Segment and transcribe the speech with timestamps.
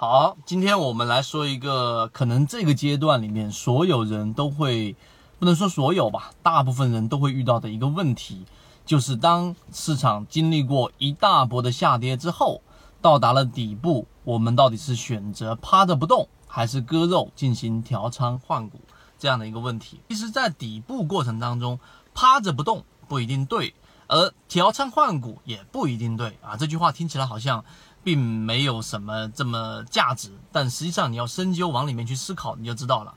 [0.00, 4.94] 好，今天我们来说一个可能这个阶段里面所有人都会，
[5.40, 8.46] 不能说所有吧，大部分人都会遇到的一个问题，
[8.86, 12.62] 就是当市场经历过一大波的下跌之后，
[13.02, 18.78] 到达了底部，我们到底是选择趴着不动，还是割肉进行调仓换股
[19.18, 20.00] 这样的一个问题？
[20.10, 21.80] 其实，在底部过程当中，
[22.14, 23.74] 趴着不动不一定对，
[24.06, 26.56] 而调仓换股也不一定对啊。
[26.56, 27.64] 这句话听起来好像。
[28.08, 33.12] 并没有什么这么价值，但实际上你要深究往里面去思考，你就知道了。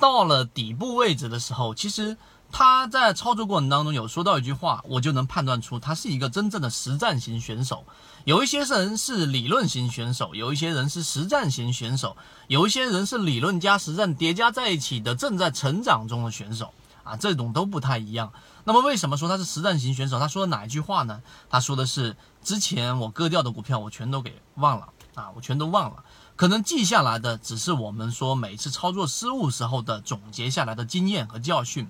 [0.00, 2.16] 到了底部位置的时候，其实
[2.50, 7.84] 他在操作过程当中有说到一句话，我就能判断出他是一个真正的实战型选手。
[8.24, 12.16] 有一些人是理论型选手，有一些人是实战型选手，
[12.48, 16.74] 有一些人是理论加实战叠加在一起的正在成长中的选手
[17.08, 18.32] 啊，这种都不太一样。
[18.64, 20.18] 那么为什么说他是实战型选手？
[20.18, 21.22] 他说的哪一句话呢？
[21.48, 26.04] 他说的是之前我割掉的股票，我全都给忘了啊，我全都忘了。
[26.36, 31.88] 可能记下来的只是我们说每次操作失误时候的总结下来的经验和教训，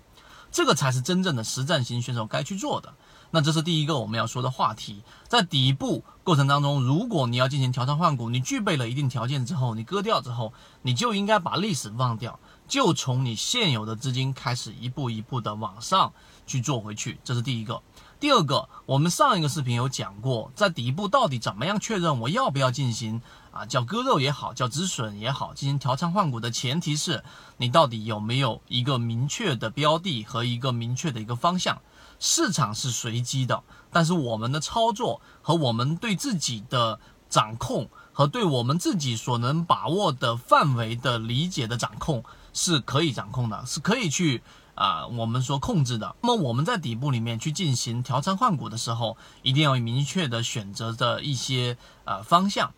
[0.53, 2.95] 这个才是真正的实战型选手该去做的。
[3.31, 5.03] 那这是第一个我们要说的话题。
[5.29, 12.41] 在底部过程当中，如果你要进行调仓换股，你具备了一定条件之后，你割掉之后，你就应该把历史忘掉。
[12.69, 16.13] 就从你现有的资金开始，一步一步的往上
[16.47, 17.83] 去做回去，这是第一个。
[18.21, 27.25] 第二个，我们上一个视频有讲过，在底部到底怎么样确认我要不要进行啊，叫割肉也好，叫止损也好，进行调仓换股的前提是
[27.57, 31.81] 你到底有没有一个明确的标的和一个明确的一个方向。
[32.21, 42.25] 市场是随机的，但是我们的操作和我们对自己的掌控和对我们自己所能把握的范围的理解的掌控。
[42.55, 44.43] 是可以掌控的，是可以去
[44.75, 46.17] 啊，我们说控制的。
[46.23, 52.73] 那么我们在底部里面去进行调仓换股的时候，一定要明确的选择的一些呃方向。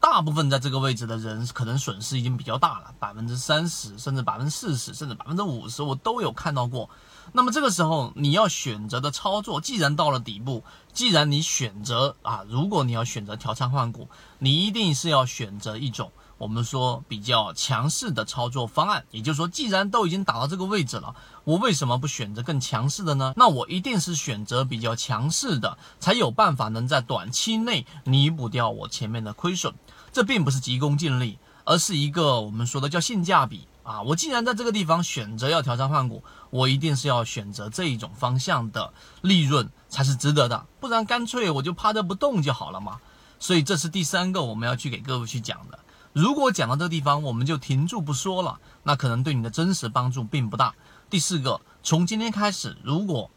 [0.00, 6.88] 大部分在这个位置的人，可能损失已经比较大了，百分之三十，甚至百分之四十，甚至百分之五十，我都有看到过。
[7.32, 16.12] 那么这个时候你要选择的操作，既然到了底部，既然你选择啊，如果你要选择调仓换股，你一定是要选择一种。
[16.38, 23.34] 我们说比较强势的操作方案，也就是说，既然都已经打到这个位置了，我为什么不选择更强势的呢？
[23.36, 29.74] 那我一定是选择比较强势的，才有办法能在短期内弥补掉我前面的亏损。
[30.12, 34.00] 这并不是急功近利，而是一个我们说的叫性价比啊！
[34.02, 43.00] 我既然在这个地方选择要调仓换股，我一定是要选择这一种方向的利润才是值得的，不然干脆我就趴着不动就好了嘛。
[43.40, 45.78] 所以这是第三个我们要去给各位去讲的。
[46.12, 50.74] 如果讲到这个地方，我们就停住不说了，那可能对你的真实帮助并不大。
[51.10, 53.30] 第四个，从今天开始，如果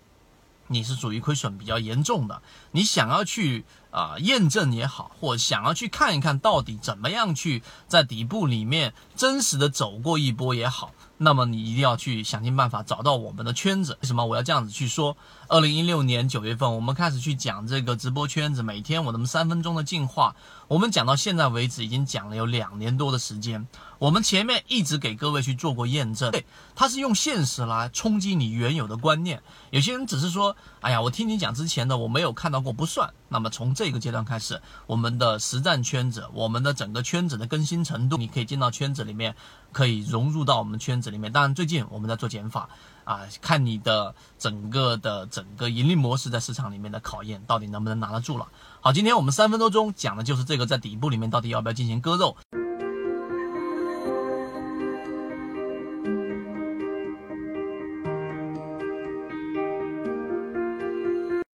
[0.68, 10.92] 你是属于亏损比较严重的，你想要去啊验证也好，或想要去看一看到底怎么样去在底部里面真实的走过一波也好。
[11.24, 13.96] 那么你一定要去想尽办法找到我们的圈子。
[14.02, 15.16] 为什么我要这样子去说？
[15.48, 20.36] 二零一六年九月份，我们开始去讲这个直播圈子，每天我那么三分钟的进化，
[20.68, 23.68] 我们讲到现在为止，已经讲了有两年多的时间。
[24.00, 29.44] 我们前面一直给各位去做过验证，对，它是用现实来冲击你原有的观念。
[29.70, 33.14] 有些人只是说，哎呀，我听你讲之前的，我没有看到过，不算。
[33.32, 39.34] 那么从这个阶段开始，我们的实战圈子，我们的整个圈子的更新程度，你可以进到圈子里面，
[39.72, 41.32] 可以融入到我们圈子里面。
[41.32, 42.68] 当然，最近我们在做减法
[43.06, 48.50] 啊，看你的整个的整个盈利模式在市场里面的考验，到底能不能拿得住了。
[48.82, 52.36] 好，今天我们三分多钟讲的就是这个，在底部里面到底要不要进行割肉。